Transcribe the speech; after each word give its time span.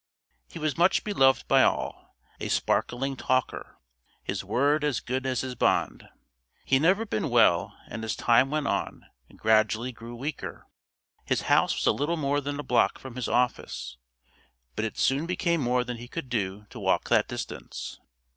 He 0.49 0.57
was 0.57 0.79
much 0.79 1.03
beloved 1.03 1.47
by 1.47 1.61
all, 1.61 2.17
a 2.39 2.47
sparkling 2.49 3.15
talker 3.15 3.77
his 4.23 4.43
word 4.43 4.83
as 4.83 4.99
good 4.99 5.27
as 5.27 5.41
his 5.41 5.53
bond. 5.53 6.09
He 6.65 6.77
had 6.77 6.81
never 6.81 7.05
been 7.05 7.29
well 7.29 7.77
and 7.87 8.03
as 8.03 8.15
time 8.15 8.49
went 8.49 8.65
on, 8.65 9.05
gradually 9.35 9.91
grew 9.91 10.15
weaker. 10.15 10.65
His 11.25 11.41
house 11.41 11.75
was 11.75 11.85
a 11.85 11.91
little 11.91 12.17
more 12.17 12.41
than 12.41 12.59
a 12.59 12.63
block 12.63 12.97
from 12.97 13.15
his 13.15 13.27
office, 13.29 13.97
but 14.75 14.85
it 14.85 14.97
soon 14.97 15.27
became 15.27 15.61
more 15.61 15.83
than 15.83 15.97
he 15.97 16.07
could 16.07 16.29
do 16.29 16.65
to 16.71 16.79
walk 16.79 17.09
that 17.09 17.27
distance. 17.27 17.99